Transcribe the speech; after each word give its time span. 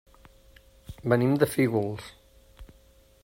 Venim 1.13 1.37
de 1.43 1.49
Fígols. 1.53 2.09